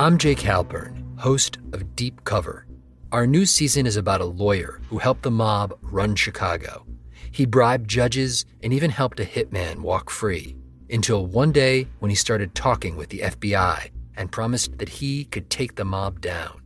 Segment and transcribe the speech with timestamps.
[0.00, 2.68] I'm Jake Halpern, host of Deep Cover.
[3.10, 6.86] Our new season is about a lawyer who helped the mob run Chicago.
[7.32, 10.54] He bribed judges and even helped a hitman walk free.
[10.88, 15.50] Until one day when he started talking with the FBI and promised that he could
[15.50, 16.62] take the mob down.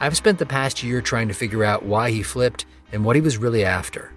[0.00, 3.20] I've spent the past year trying to figure out why he flipped and what he
[3.20, 4.10] was really after.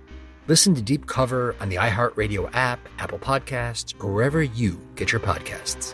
[0.47, 5.19] Listen to Deep Cover on the iHeartRadio app, Apple Podcasts, or wherever you get your
[5.19, 5.93] podcasts.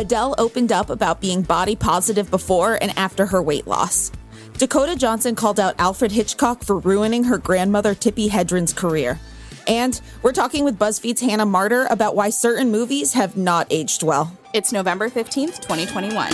[0.00, 4.10] Adele opened up about being body positive before and after her weight loss.
[4.54, 9.20] Dakota Johnson called out Alfred Hitchcock for ruining her grandmother Tippi Hedren's career.
[9.68, 14.34] And we're talking with BuzzFeed's Hannah Marder about why certain movies have not aged well.
[14.54, 16.32] It's November 15th, 2021.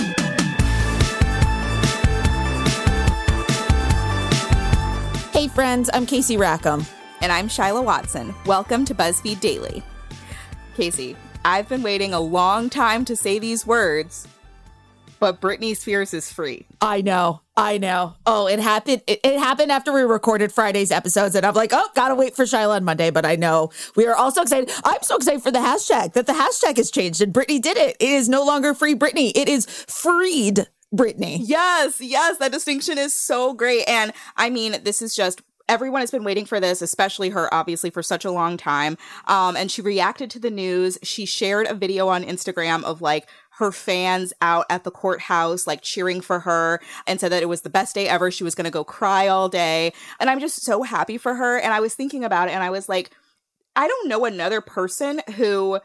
[5.33, 6.87] Hey, friends, I'm Casey Rackham.
[7.21, 8.33] And I'm Shyla Watson.
[8.47, 9.83] Welcome to BuzzFeed Daily.
[10.77, 11.17] Casey,
[11.47, 14.27] I've been waiting a long time to say these words,
[15.21, 16.67] but Britney Spears is free.
[16.81, 17.41] I know.
[17.57, 18.17] I know.
[18.27, 19.03] Oh, it happened.
[19.07, 22.47] It, it, happened after we recorded Friday's episodes, and I'm like, oh, gotta wait for
[22.47, 23.11] Shyla on Monday.
[23.11, 24.73] But I know we are also excited.
[24.85, 27.97] I'm so excited for the hashtag that the hashtag has changed, and Britney did it.
[28.01, 29.31] It is no longer free Britney.
[29.37, 31.39] It is freed Britney.
[31.41, 33.89] Yes, yes, that distinction is so great.
[33.89, 37.91] And I mean, this is just everyone has been waiting for this, especially her, obviously,
[37.91, 38.97] for such a long time.
[39.27, 40.99] Um, and she reacted to the news.
[41.03, 43.29] She shared a video on Instagram of like
[43.59, 47.63] her fans out at the courthouse, like cheering for her, and said that it was
[47.63, 48.31] the best day ever.
[48.31, 49.93] She was going to go cry all day.
[50.21, 51.59] And I'm just so happy for her.
[51.59, 53.11] And I was thinking about it and I was like,
[53.75, 55.81] I don't know another person who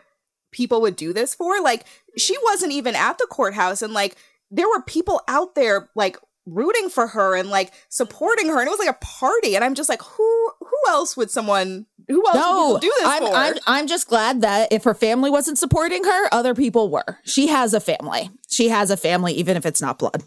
[0.51, 1.61] people would do this for.
[1.61, 1.85] Like,
[2.17, 4.17] she wasn't even at the courthouse and like,
[4.51, 8.71] there were people out there like rooting for her and like supporting her and it
[8.71, 12.35] was like a party and i'm just like who who else would someone who else
[12.35, 13.33] no, would do this I'm, for?
[13.33, 17.47] I'm, I'm just glad that if her family wasn't supporting her other people were she
[17.47, 20.23] has a family she has a family even if it's not blood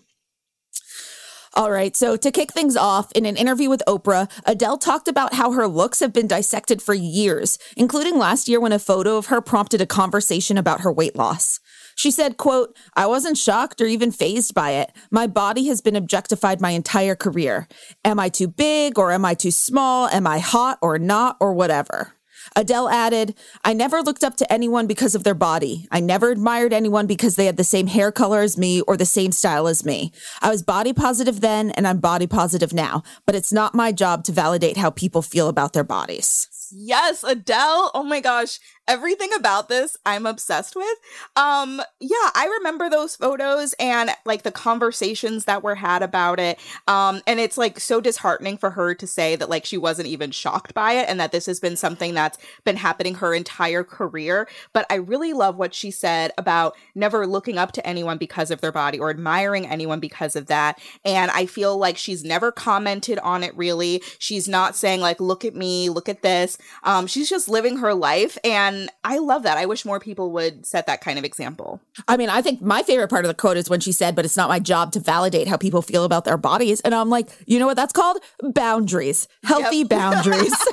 [1.56, 5.34] all right, so to kick things off, in an interview with Oprah, Adele talked about
[5.34, 9.26] how her looks have been dissected for years, including last year when a photo of
[9.26, 11.60] her prompted a conversation about her weight loss.
[11.96, 14.92] She said, quote, I wasn't shocked or even fazed by it.
[15.10, 17.68] My body has been objectified my entire career.
[18.04, 20.08] Am I too big or am I too small?
[20.08, 22.14] Am I hot or not or whatever?
[22.56, 23.34] Adele added,
[23.64, 25.88] I never looked up to anyone because of their body.
[25.90, 29.06] I never admired anyone because they had the same hair color as me or the
[29.06, 30.12] same style as me.
[30.40, 34.24] I was body positive then and I'm body positive now, but it's not my job
[34.24, 36.48] to validate how people feel about their bodies.
[36.70, 37.90] Yes, Adele.
[37.94, 40.98] Oh my gosh everything about this I'm obsessed with.
[41.36, 46.58] Um yeah, I remember those photos and like the conversations that were had about it.
[46.86, 50.30] Um and it's like so disheartening for her to say that like she wasn't even
[50.30, 54.48] shocked by it and that this has been something that's been happening her entire career,
[54.72, 58.60] but I really love what she said about never looking up to anyone because of
[58.60, 60.78] their body or admiring anyone because of that.
[61.04, 64.02] And I feel like she's never commented on it really.
[64.18, 66.58] She's not saying like look at me, look at this.
[66.82, 69.58] Um she's just living her life and And I love that.
[69.58, 71.80] I wish more people would set that kind of example.
[72.08, 74.24] I mean, I think my favorite part of the quote is when she said, but
[74.24, 76.80] it's not my job to validate how people feel about their bodies.
[76.80, 78.18] And I'm like, you know what that's called?
[78.42, 79.88] Boundaries, healthy yep.
[79.88, 80.54] boundaries.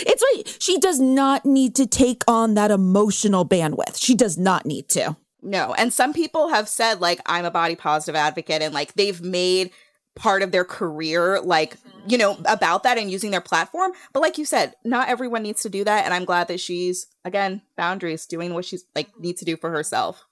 [0.00, 0.56] it's right.
[0.60, 4.02] She does not need to take on that emotional bandwidth.
[4.02, 5.16] She does not need to.
[5.42, 5.74] No.
[5.74, 9.70] And some people have said, like, I'm a body positive advocate, and like they've made
[10.16, 11.76] part of their career like
[12.08, 12.46] you know mm-hmm.
[12.46, 13.92] about that and using their platform.
[14.12, 17.06] But like you said not everyone needs to do that and i'm glad that she's
[17.24, 19.22] again boundaries doing what she's like mm-hmm.
[19.22, 20.24] needs to do for herself.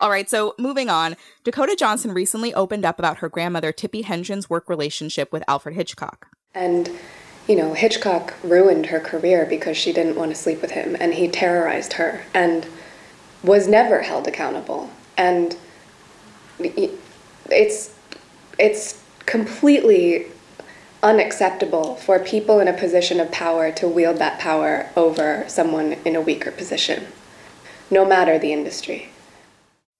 [0.00, 1.16] All right so moving on.
[1.44, 6.28] Dakota johnson recently opened up about her grandmother tippi hedren's work relationship with alfred hitchcock.
[6.54, 6.90] And
[7.48, 11.14] you know hitchcock ruined her career because she didn't want to sleep with him and
[11.14, 12.66] he terrorized her and
[13.44, 14.90] was never held accountable.
[15.16, 15.56] And
[16.58, 17.94] it's
[18.58, 20.26] it's completely
[21.02, 26.16] unacceptable for people in a position of power to wield that power over someone in
[26.16, 27.06] a weaker position,
[27.90, 29.10] no matter the industry.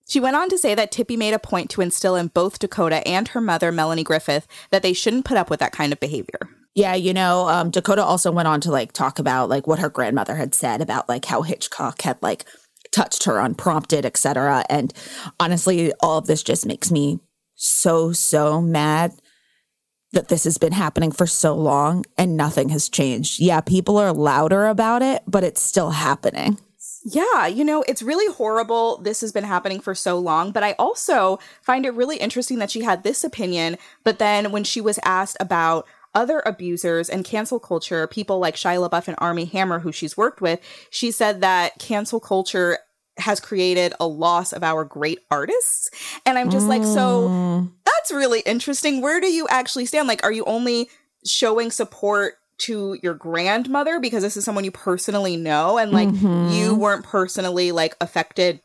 [0.06, 3.06] She went on to say that Tippi made a point to instill in both Dakota
[3.06, 6.38] and her mother, Melanie Griffith, that they shouldn't put up with that kind of behavior.
[6.74, 9.88] Yeah, you know, um, Dakota also went on to like talk about like what her
[9.88, 12.44] grandmother had said about like how Hitchcock had like
[12.90, 14.64] touched her unprompted, etc.
[14.68, 14.92] And
[15.38, 17.20] honestly, all of this just makes me
[17.54, 19.12] so, so mad
[20.12, 23.40] that this has been happening for so long and nothing has changed.
[23.40, 26.58] Yeah, people are louder about it, but it's still happening.
[27.04, 28.96] Yeah, you know, it's really horrible.
[28.98, 32.70] This has been happening for so long, but I also find it really interesting that
[32.70, 33.76] she had this opinion.
[34.04, 38.88] But then when she was asked about other abusers and cancel culture, people like Shia
[38.88, 42.78] LaBeouf and Armie Hammer, who she's worked with, she said that cancel culture
[43.18, 45.90] has created a loss of our great artists.
[46.26, 46.70] And I'm just mm.
[46.70, 47.70] like, so mm.
[47.84, 49.00] that's really interesting.
[49.00, 50.08] Where do you actually stand?
[50.08, 50.88] Like, are you only
[51.24, 56.52] showing support to your grandmother because this is someone you personally know and like mm-hmm.
[56.52, 58.60] you weren't personally like affected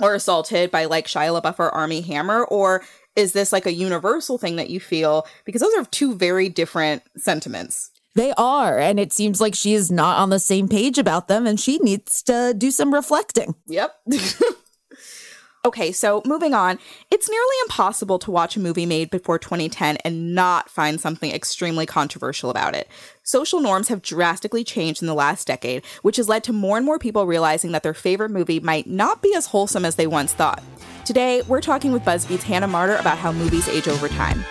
[0.00, 2.44] or assaulted by like Shia LaBeouf or Armie Hammer?
[2.44, 2.84] Or
[3.16, 5.26] is this like a universal thing that you feel?
[5.44, 7.90] Because those are two very different sentiments.
[8.18, 8.80] They are.
[8.80, 11.78] And it seems like she is not on the same page about them and she
[11.78, 13.54] needs to do some reflecting.
[13.68, 13.94] Yep.
[15.64, 16.80] okay, so moving on.
[17.12, 21.86] It's nearly impossible to watch a movie made before 2010 and not find something extremely
[21.86, 22.88] controversial about it.
[23.22, 26.84] Social norms have drastically changed in the last decade, which has led to more and
[26.84, 30.32] more people realizing that their favorite movie might not be as wholesome as they once
[30.32, 30.64] thought.
[31.04, 34.44] Today, we're talking with BuzzFeed's Hannah Marder about how movies age over time.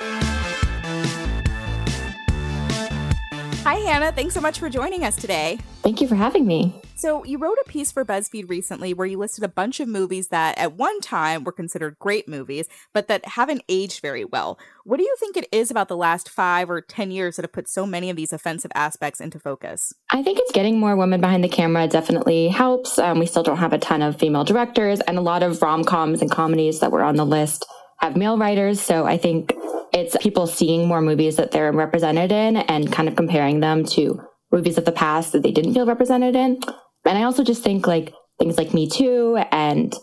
[3.67, 4.13] Hi, Hannah.
[4.13, 5.59] Thanks so much for joining us today.
[5.81, 6.73] Thank you for having me.
[6.95, 10.29] So, you wrote a piece for BuzzFeed recently where you listed a bunch of movies
[10.29, 14.57] that at one time were considered great movies, but that haven't aged very well.
[14.85, 17.51] What do you think it is about the last five or 10 years that have
[17.51, 19.93] put so many of these offensive aspects into focus?
[20.11, 22.97] I think it's getting more women behind the camera definitely helps.
[22.97, 25.83] Um, we still don't have a ton of female directors, and a lot of rom
[25.83, 27.65] coms and comedies that were on the list
[27.99, 28.79] have male writers.
[28.79, 29.53] So I think
[29.97, 34.21] it's people seeing more movies that they're represented in and kind of comparing them to
[34.51, 36.59] movies of the past that they didn't feel represented in.
[37.05, 39.93] And I also just think like things like Me Too and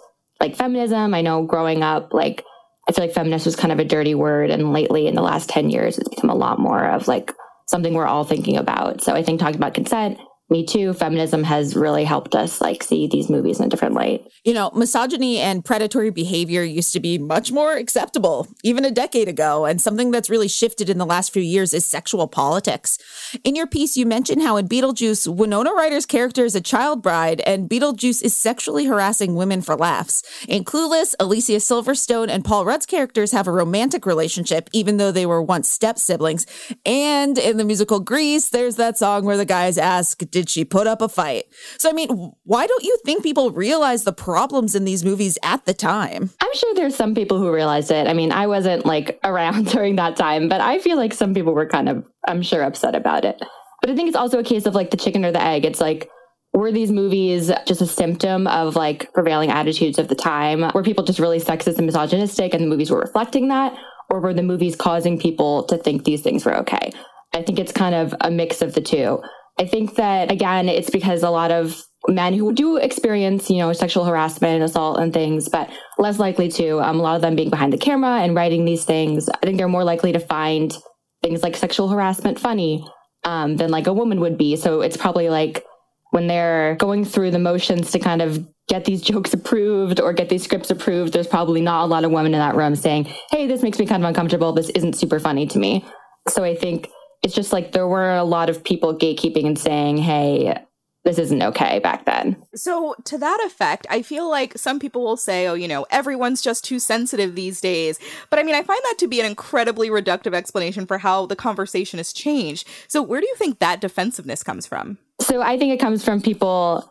[0.40, 1.14] like feminism.
[1.14, 2.44] I know growing up, like
[2.88, 4.50] I feel like feminist was kind of a dirty word.
[4.50, 7.32] And lately in the last 10 years, it's become a lot more of like
[7.66, 9.00] something we're all thinking about.
[9.00, 10.18] So I think talking about consent
[10.50, 14.26] me Too, feminism has really helped us like see these movies in a different light.
[14.44, 19.26] You know, misogyny and predatory behavior used to be much more acceptable even a decade
[19.26, 19.64] ago.
[19.64, 22.98] And something that's really shifted in the last few years is sexual politics.
[23.42, 27.40] In your piece, you mentioned how in Beetlejuice, Winona Ryder's character is a child bride
[27.46, 30.22] and Beetlejuice is sexually harassing women for laughs.
[30.46, 35.26] In Clueless, Alicia Silverstone and Paul Rudd's characters have a romantic relationship, even though they
[35.26, 36.46] were once step siblings.
[36.84, 40.88] And in the musical Grease, there's that song where the guys ask, did she put
[40.88, 41.44] up a fight?
[41.78, 45.64] So, I mean, why don't you think people realize the problems in these movies at
[45.64, 46.30] the time?
[46.42, 48.08] I'm sure there's some people who realized it.
[48.08, 51.54] I mean, I wasn't like around during that time, but I feel like some people
[51.54, 53.40] were kind of, I'm sure, upset about it.
[53.80, 55.64] But I think it's also a case of like the chicken or the egg.
[55.64, 56.10] It's like,
[56.52, 60.68] were these movies just a symptom of like prevailing attitudes of the time?
[60.74, 63.76] Were people just really sexist and misogynistic and the movies were reflecting that?
[64.10, 66.92] Or were the movies causing people to think these things were okay?
[67.34, 69.20] I think it's kind of a mix of the two.
[69.58, 73.72] I think that again, it's because a lot of men who do experience, you know,
[73.72, 77.36] sexual harassment, and assault and things, but less likely to, um, a lot of them
[77.36, 80.76] being behind the camera and writing these things, I think they're more likely to find
[81.22, 82.86] things like sexual harassment funny,
[83.24, 84.56] um, than like a woman would be.
[84.56, 85.64] So it's probably like
[86.10, 90.28] when they're going through the motions to kind of get these jokes approved or get
[90.28, 93.46] these scripts approved, there's probably not a lot of women in that room saying, Hey,
[93.46, 94.52] this makes me kind of uncomfortable.
[94.52, 95.84] This isn't super funny to me.
[96.28, 96.88] So I think
[97.24, 100.62] it's just like there were a lot of people gatekeeping and saying, hey,
[101.04, 102.36] this isn't okay back then.
[102.54, 106.42] So, to that effect, I feel like some people will say, oh, you know, everyone's
[106.42, 107.98] just too sensitive these days.
[108.30, 111.36] But I mean, I find that to be an incredibly reductive explanation for how the
[111.36, 112.68] conversation has changed.
[112.88, 114.98] So, where do you think that defensiveness comes from?
[115.20, 116.90] So, I think it comes from people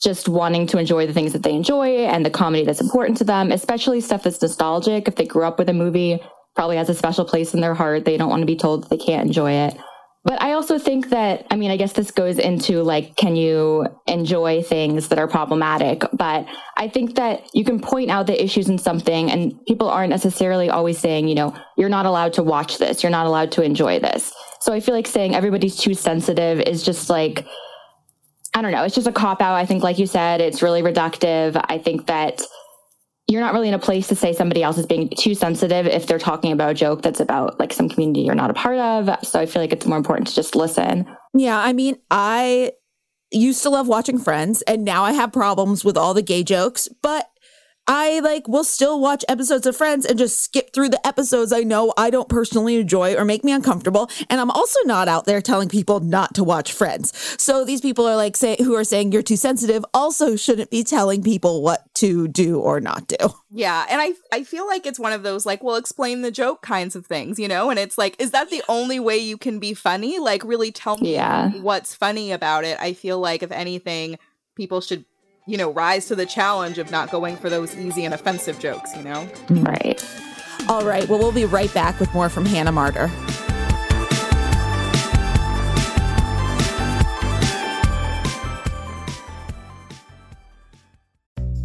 [0.00, 3.24] just wanting to enjoy the things that they enjoy and the comedy that's important to
[3.24, 5.08] them, especially stuff that's nostalgic.
[5.08, 6.20] If they grew up with a movie,
[6.54, 8.04] probably has a special place in their heart.
[8.04, 9.76] They don't want to be told they can't enjoy it.
[10.24, 13.86] But I also think that, I mean, I guess this goes into like, can you
[14.06, 16.02] enjoy things that are problematic?
[16.14, 16.46] But
[16.78, 20.70] I think that you can point out the issues in something and people aren't necessarily
[20.70, 23.02] always saying, you know, you're not allowed to watch this.
[23.02, 24.32] You're not allowed to enjoy this.
[24.60, 27.46] So I feel like saying everybody's too sensitive is just like,
[28.54, 28.84] I don't know.
[28.84, 29.56] It's just a cop out.
[29.56, 31.62] I think, like you said, it's really reductive.
[31.68, 32.40] I think that
[33.26, 36.06] you're not really in a place to say somebody else is being too sensitive if
[36.06, 39.24] they're talking about a joke that's about like some community you're not a part of.
[39.24, 41.06] So I feel like it's more important to just listen.
[41.32, 42.72] Yeah, I mean, I
[43.30, 46.88] used to love watching Friends and now I have problems with all the gay jokes,
[47.02, 47.28] but
[47.86, 51.60] I like will still watch episodes of Friends and just skip through the episodes I
[51.60, 54.10] know I don't personally enjoy or make me uncomfortable.
[54.30, 57.12] And I'm also not out there telling people not to watch Friends.
[57.40, 60.82] So these people are like say who are saying you're too sensitive also shouldn't be
[60.82, 63.16] telling people what to do or not do.
[63.50, 66.62] Yeah, and I I feel like it's one of those like, well, explain the joke
[66.62, 67.70] kinds of things, you know?
[67.70, 70.18] And it's like, is that the only way you can be funny?
[70.18, 71.50] Like really tell me Yeah.
[71.50, 72.78] what's funny about it.
[72.80, 74.18] I feel like if anything,
[74.56, 75.04] people should
[75.46, 78.96] you know, rise to the challenge of not going for those easy and offensive jokes,
[78.96, 79.28] you know?
[79.50, 80.02] Right.
[80.68, 83.10] All right, well, we'll be right back with more from Hannah Marder.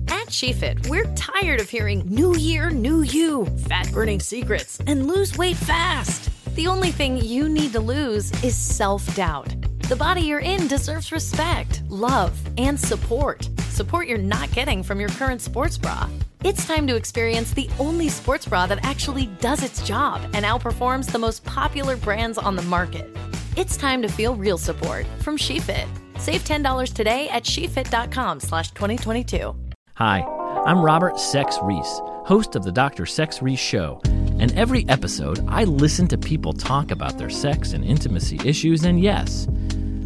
[0.09, 5.37] At SheFit, we're tired of hearing new year, new you, fat burning secrets, and lose
[5.37, 6.29] weight fast.
[6.55, 9.55] The only thing you need to lose is self doubt.
[9.87, 13.49] The body you're in deserves respect, love, and support.
[13.79, 16.09] Support you're not getting from your current sports bra.
[16.43, 21.09] It's time to experience the only sports bra that actually does its job and outperforms
[21.09, 23.09] the most popular brands on the market.
[23.55, 25.87] It's time to feel real support from SheFit.
[26.17, 29.55] Save $10 today at shefit.com slash 2022.
[29.93, 30.23] Hi,
[30.65, 33.05] I'm Robert Sex Reese, host of the Dr.
[33.05, 34.01] Sex Reese Show.
[34.03, 38.99] And every episode, I listen to people talk about their sex and intimacy issues, and
[38.99, 39.47] yes,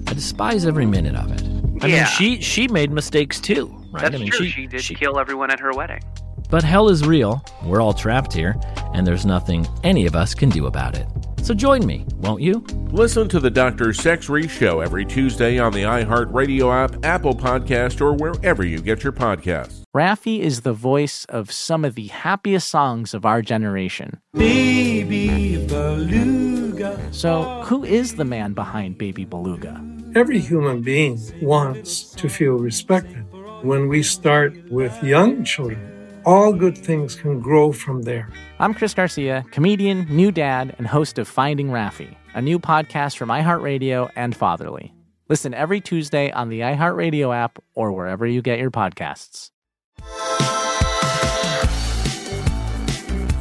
[0.05, 1.52] I despise every minute of it.
[1.83, 1.95] I Yeah.
[1.97, 4.03] mean, she she made mistakes too, right?
[4.03, 4.45] That's I mean, true.
[4.47, 6.01] She, did kill everyone at her wedding.
[6.49, 7.43] But hell is real.
[7.63, 8.55] We're all trapped here,
[8.93, 11.07] and there's nothing any of us can do about it.
[11.41, 12.63] So join me, won't you?
[12.91, 13.91] Listen to the Dr.
[13.91, 19.03] Sex Reese Show every Tuesday on the iHeartRadio app, Apple Podcast, or wherever you get
[19.03, 19.81] your podcasts.
[19.93, 24.21] Raffi is the voice of some of the happiest songs of our generation.
[24.33, 26.97] Baby Beluga.
[27.11, 29.81] So, who is the man behind Baby Beluga?
[30.15, 33.25] Every human being wants to feel respected.
[33.63, 38.29] When we start with young children, all good things can grow from there.
[38.59, 43.29] I'm Chris Garcia, comedian, new dad, and host of Finding Raffi, a new podcast from
[43.29, 44.93] iHeartRadio and Fatherly.
[45.29, 49.49] Listen every Tuesday on the iHeartRadio app or wherever you get your podcasts.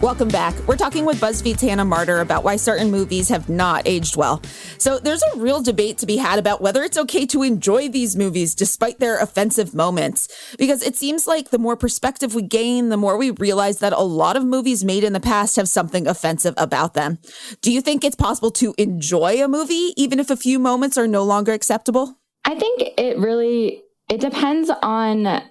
[0.02, 0.56] Welcome back.
[0.66, 4.42] We're talking with BuzzFeed's Hannah Marder about why certain movies have not aged well.
[4.76, 8.16] So there's a real debate to be had about whether it's okay to enjoy these
[8.16, 10.26] movies despite their offensive moments.
[10.58, 14.00] Because it seems like the more perspective we gain, the more we realize that a
[14.00, 17.18] lot of movies made in the past have something offensive about them.
[17.60, 21.06] Do you think it's possible to enjoy a movie even if a few moments are
[21.06, 22.18] no longer acceptable?
[22.44, 25.42] I think it really it depends on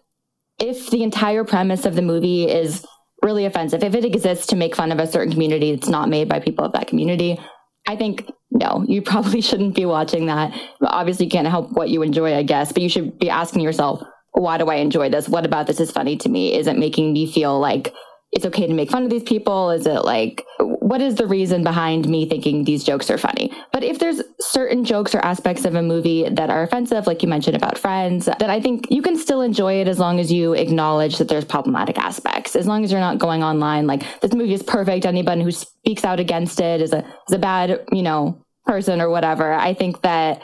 [0.60, 2.86] if the entire premise of the movie is
[3.24, 3.84] really offensive.
[3.84, 6.66] If it exists to make fun of a certain community, it's not made by people
[6.66, 7.40] of that community.
[7.88, 10.54] I think no, you probably shouldn't be watching that.
[10.82, 14.01] Obviously, you can't help what you enjoy, I guess, but you should be asking yourself,
[14.34, 15.28] why do I enjoy this?
[15.28, 16.56] What about this is funny to me?
[16.56, 17.94] Is it making me feel like
[18.32, 19.72] it's okay to make fun of these people?
[19.72, 23.52] Is it like, what is the reason behind me thinking these jokes are funny?
[23.74, 27.30] But if there's certain jokes or aspects of a movie that are offensive, like you
[27.30, 30.54] mentioned about Friends, then I think you can still enjoy it as long as you
[30.54, 32.56] acknowledge that there's problematic aspects.
[32.56, 35.06] As long as you're not going online like, this movie is perfect.
[35.06, 39.10] Anyone who speaks out against it is a, is a bad, you know, person or
[39.10, 39.52] whatever.
[39.52, 40.42] I think that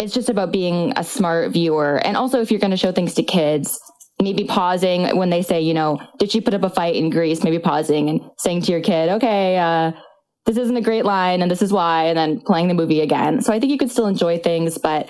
[0.00, 1.96] it's just about being a smart viewer.
[1.96, 3.78] And also, if you're going to show things to kids,
[4.20, 7.44] maybe pausing when they say, you know, did she put up a fight in Grease?
[7.44, 9.92] Maybe pausing and saying to your kid, okay, uh,
[10.46, 13.42] this isn't a great line and this is why, and then playing the movie again.
[13.42, 15.08] So I think you could still enjoy things, but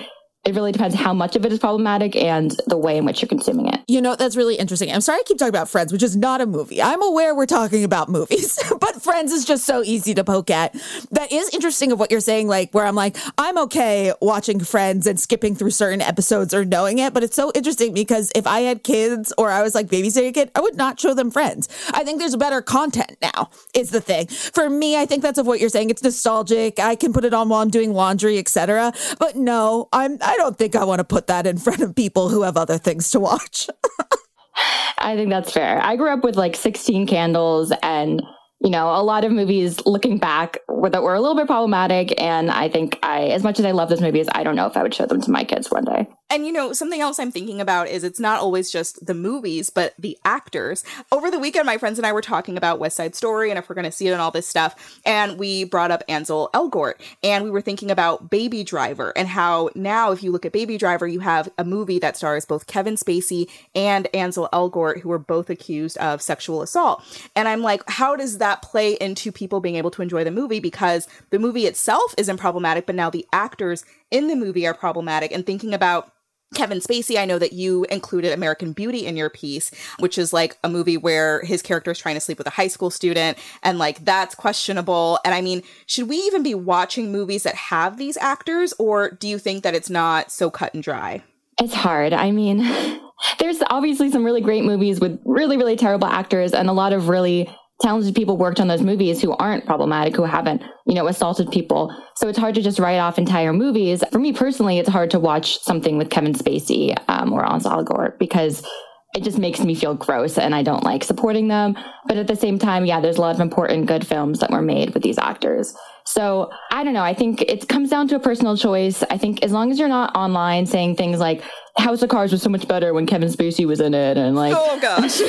[0.48, 3.28] it really depends how much of it is problematic and the way in which you're
[3.28, 3.80] consuming it.
[3.86, 4.90] You know, that's really interesting.
[4.90, 6.80] I'm sorry I keep talking about Friends, which is not a movie.
[6.80, 10.74] I'm aware we're talking about movies, but Friends is just so easy to poke at.
[11.10, 15.06] That is interesting of what you're saying, like where I'm like, I'm okay watching Friends
[15.06, 18.60] and skipping through certain episodes or knowing it, but it's so interesting because if I
[18.60, 21.68] had kids or I was like babysitting a kid, I would not show them Friends.
[21.92, 24.28] I think there's better content now, is the thing.
[24.28, 25.90] For me, I think that's of what you're saying.
[25.90, 26.78] It's nostalgic.
[26.78, 28.94] I can put it on while I'm doing laundry, etc.
[29.18, 32.30] But no, I'm I don't think I want to put that in front of people
[32.30, 33.68] who have other things to watch.
[34.98, 35.80] I think that's fair.
[35.82, 38.22] I grew up with like 16 candles and
[38.60, 40.58] you know, a lot of movies looking back
[40.90, 42.20] that were a little bit problematic.
[42.20, 44.76] And I think I, as much as I love those movies, I don't know if
[44.76, 46.08] I would show them to my kids one day.
[46.30, 49.70] And you know, something else I'm thinking about is it's not always just the movies,
[49.70, 50.84] but the actors.
[51.10, 53.68] Over the weekend, my friends and I were talking about West Side Story and if
[53.68, 55.00] we're going to see it and all this stuff.
[55.06, 59.70] And we brought up Ansel Elgort and we were thinking about Baby Driver and how
[59.74, 62.96] now, if you look at Baby Driver, you have a movie that stars both Kevin
[62.96, 67.02] Spacey and Ansel Elgort, who were both accused of sexual assault.
[67.36, 70.60] And I'm like, how does that play into people being able to enjoy the movie?
[70.60, 75.32] Because the movie itself isn't problematic, but now the actors in the movie are problematic.
[75.32, 76.12] And thinking about
[76.54, 80.56] Kevin Spacey, I know that you included American Beauty in your piece, which is like
[80.64, 83.78] a movie where his character is trying to sleep with a high school student, and
[83.78, 85.18] like that's questionable.
[85.24, 89.28] And I mean, should we even be watching movies that have these actors, or do
[89.28, 91.22] you think that it's not so cut and dry?
[91.60, 92.12] It's hard.
[92.12, 92.58] I mean,
[93.38, 97.08] there's obviously some really great movies with really, really terrible actors, and a lot of
[97.08, 97.48] really
[97.80, 101.94] talented people worked on those movies who aren't problematic, who haven't, you know, assaulted people.
[102.16, 104.02] So it's hard to just write off entire movies.
[104.10, 108.18] For me personally, it's hard to watch something with Kevin Spacey um, or Ansel Elgort
[108.18, 108.66] because
[109.14, 111.76] it just makes me feel gross and I don't like supporting them.
[112.06, 114.62] But at the same time, yeah, there's a lot of important good films that were
[114.62, 115.74] made with these actors.
[116.08, 117.02] So I don't know.
[117.02, 119.04] I think it comes down to a personal choice.
[119.10, 121.44] I think as long as you're not online saying things like
[121.76, 124.54] House of Cards was so much better when Kevin Spacey was in it and like
[124.56, 125.20] Oh gosh.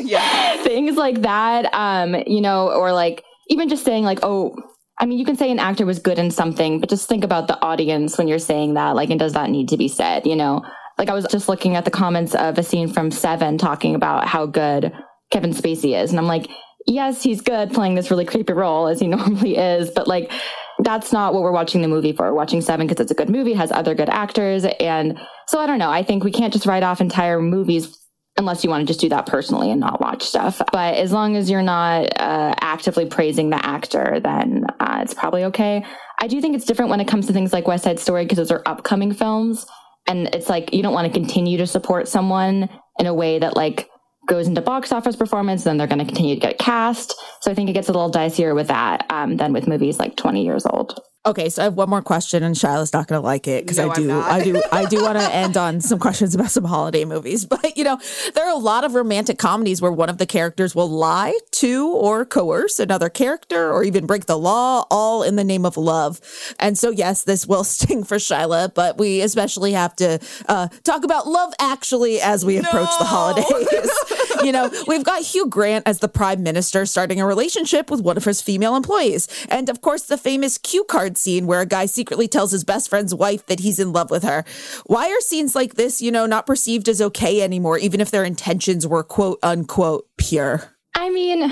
[0.04, 0.56] yeah.
[0.64, 1.72] things like that.
[1.72, 4.56] Um, you know, or like even just saying like, oh,
[4.98, 7.46] I mean, you can say an actor was good in something, but just think about
[7.46, 8.96] the audience when you're saying that.
[8.96, 10.26] Like, and does that need to be said?
[10.26, 10.64] You know,
[10.98, 14.26] like I was just looking at the comments of a scene from Seven talking about
[14.26, 14.92] how good
[15.30, 16.10] Kevin Spacey is.
[16.10, 16.48] And I'm like,
[16.86, 20.32] yes, he's good playing this really creepy role as he normally is, but like,
[20.80, 22.30] that's not what we're watching the movie for.
[22.30, 24.64] We're watching Seven because it's a good movie, has other good actors.
[24.80, 25.90] And so I don't know.
[25.90, 27.96] I think we can't just write off entire movies
[28.36, 30.60] unless you want to just do that personally and not watch stuff.
[30.72, 35.44] But as long as you're not uh, actively praising the actor, then uh, it's probably
[35.44, 35.84] okay.
[36.18, 38.38] I do think it's different when it comes to things like West Side Story because
[38.38, 39.66] those are upcoming films.
[40.06, 43.56] And it's like you don't want to continue to support someone in a way that
[43.56, 43.88] like
[44.26, 47.14] goes into box office performance, then they're going to continue to get cast.
[47.40, 50.16] So I think it gets a little dicier with that um, than with movies like
[50.16, 51.00] 20 years old.
[51.26, 53.78] Okay, so I have one more question, and Shyla's not going to like it because
[53.78, 54.12] No, I do.
[54.12, 57.46] I do, I do want to end on some questions about some holiday movies.
[57.54, 57.98] But you know,
[58.34, 61.88] there are a lot of romantic comedies where one of the characters will lie to
[61.88, 66.20] or coerce another character, or even break the law, all in the name of love.
[66.58, 71.04] And so, yes, this will sting for Shiloh, but we especially have to uh, talk
[71.04, 73.90] about Love Actually as we approach the holidays.
[74.44, 78.16] you know, we've got Hugh Grant as the prime minister starting a relationship with one
[78.16, 79.28] of his female employees.
[79.48, 82.88] And of course, the famous cue card scene where a guy secretly tells his best
[82.88, 84.44] friend's wife that he's in love with her.
[84.86, 88.24] Why are scenes like this, you know, not perceived as okay anymore, even if their
[88.24, 90.74] intentions were quote unquote pure?
[90.94, 91.50] I mean,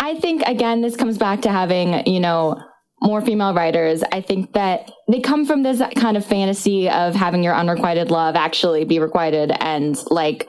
[0.00, 2.62] I think again, this comes back to having, you know,
[3.00, 4.02] more female writers.
[4.12, 8.34] I think that they come from this kind of fantasy of having your unrequited love
[8.34, 10.48] actually be requited and like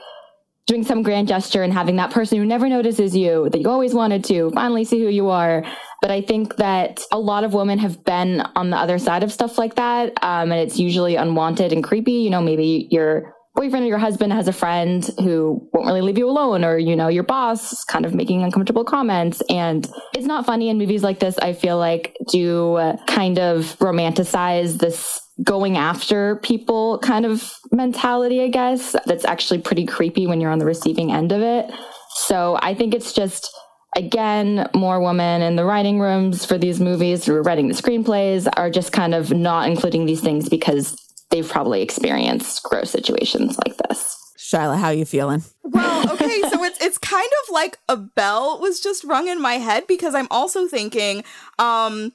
[0.66, 3.92] doing some grand gesture and having that person who never notices you that you always
[3.92, 5.64] wanted to finally see who you are.
[6.00, 9.32] But I think that a lot of women have been on the other side of
[9.32, 10.12] stuff like that.
[10.22, 12.12] Um, and it's usually unwanted and creepy.
[12.12, 16.16] You know, maybe your boyfriend or your husband has a friend who won't really leave
[16.16, 19.42] you alone, or, you know, your boss kind of making uncomfortable comments.
[19.50, 23.76] And it's not funny in movies like this, I feel like, do uh, kind of
[23.80, 28.94] romanticize this going after people kind of mentality, I guess.
[29.06, 31.70] That's actually pretty creepy when you're on the receiving end of it.
[32.14, 33.50] So I think it's just,
[33.96, 38.48] again, more women in the writing rooms for these movies who are writing the screenplays
[38.56, 40.96] are just kind of not including these things because
[41.30, 44.16] they've probably experienced gross situations like this.
[44.38, 45.44] Shyla, how you feeling?
[45.62, 49.54] Well, okay, so it's it's kind of like a bell was just rung in my
[49.54, 51.22] head because I'm also thinking,
[51.58, 52.12] um,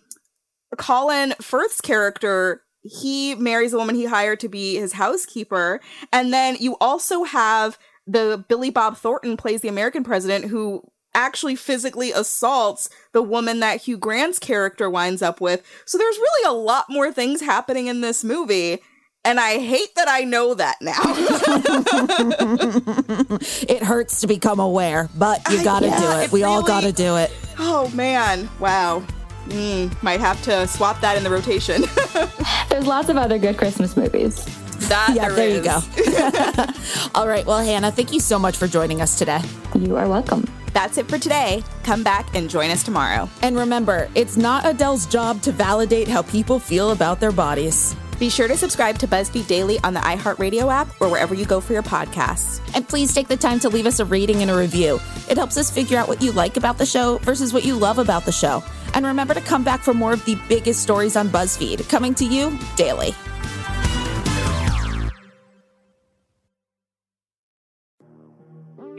[0.77, 5.79] Colin Firth's character, he marries a woman he hired to be his housekeeper,
[6.11, 10.83] and then you also have the Billy Bob Thornton plays the American president who
[11.15, 15.65] actually physically assaults the woman that Hugh Grant's character winds up with.
[15.85, 18.79] So there's really a lot more things happening in this movie.
[19.23, 21.01] And I hate that I know that now.
[23.67, 26.23] it hurts to become aware, but you got to yeah, do it.
[26.25, 27.31] it we all got to do it.
[27.57, 29.03] oh man, wow.
[29.49, 31.83] Mm, might have to swap that in the rotation.
[32.69, 34.43] There's lots of other good Christmas movies.
[34.89, 35.81] that Yeah, there you go.
[37.15, 37.45] all right.
[37.45, 39.41] Well, Hannah, thank you so much for joining us today.
[39.75, 40.45] You are welcome.
[40.73, 41.63] That's it for today.
[41.83, 43.29] Come back and join us tomorrow.
[43.41, 47.95] And remember, it's not Adele's job to validate how people feel about their bodies.
[48.17, 51.59] Be sure to subscribe to BuzzFeed Daily on the iHeartRadio app or wherever you go
[51.59, 52.61] for your podcasts.
[52.73, 54.99] And please take the time to leave us a rating and a review.
[55.29, 57.97] It helps us figure out what you like about the show versus what you love
[57.97, 58.63] about the show.
[58.93, 62.25] And remember to come back for more of the biggest stories on BuzzFeed, coming to
[62.25, 63.13] you daily.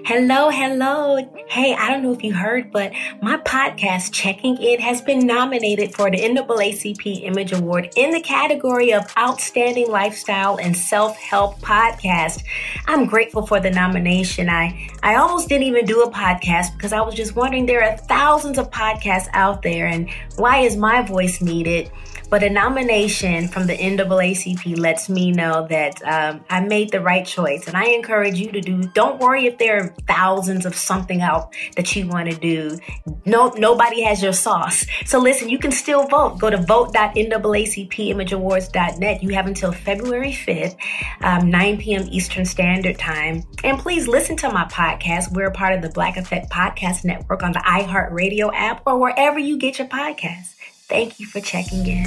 [0.07, 1.16] Hello, hello.
[1.49, 5.97] Hey, I don't know if you heard, but my podcast, Checking In, has been nominated
[5.97, 12.45] for the NAACP Image Award in the category of Outstanding Lifestyle and Self Help Podcast.
[12.87, 14.49] I'm grateful for the nomination.
[14.49, 17.97] I, I almost didn't even do a podcast because I was just wondering there are
[17.97, 21.90] thousands of podcasts out there, and why is my voice needed?
[22.29, 27.25] But a nomination from the NAACP lets me know that um, I made the right
[27.25, 27.69] choice.
[27.69, 31.55] And I encourage you to do, don't worry if there are thousands of something out
[31.77, 32.79] that you want to do.
[33.25, 34.85] No, nobody has your sauce.
[35.05, 36.39] So listen, you can still vote.
[36.39, 39.23] Go to vote.naacpimageawards.net.
[39.23, 40.77] You have until February 5th,
[41.23, 42.09] um, 9 p.m.
[42.11, 43.45] Eastern Standard Time.
[43.62, 45.33] And please listen to my podcast.
[45.33, 49.39] We're a part of the Black Effect Podcast Network on the iHeartRadio app or wherever
[49.39, 50.55] you get your podcasts.
[50.88, 52.07] Thank you for checking in.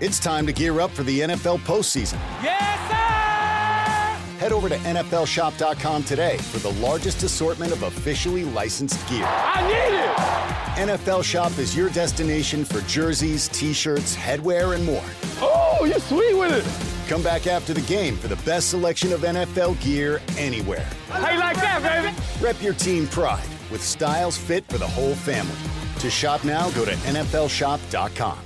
[0.00, 2.18] It's time to gear up for the NFL postseason.
[2.42, 4.38] Yes, sir!
[4.38, 9.24] Head over to NFLShop.com today for the largest assortment of officially licensed gear.
[9.26, 10.88] I need it!
[10.88, 15.02] NFL Shop is your destination for jerseys, t shirts, headwear, and more.
[15.40, 16.95] Oh, you're sweet with it!
[17.08, 20.88] Come back after the game for the best selection of NFL gear anywhere.
[21.08, 22.16] How you like that, baby?
[22.44, 25.54] Rep your team pride with styles fit for the whole family.
[26.00, 28.45] To shop now, go to NFLShop.com.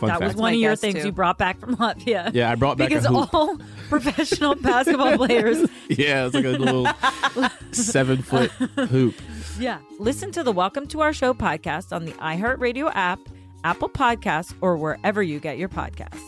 [0.00, 1.06] Fun that was one My of your guess, things too.
[1.06, 2.30] you brought back from Latvia.
[2.34, 3.32] Yeah, I brought back a because hoop.
[3.34, 3.56] all
[3.90, 5.68] professional basketball players.
[5.90, 6.86] Yeah, it's like a little
[7.72, 9.14] seven foot hoop.
[9.58, 13.18] Yeah, listen to the Welcome to Our Show podcast on the iHeartRadio app,
[13.62, 16.22] Apple Podcasts, or wherever you get your podcasts.